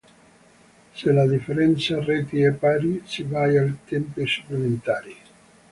[0.95, 5.15] Se la differenza reti è pari, si vai ai tempi supplementari.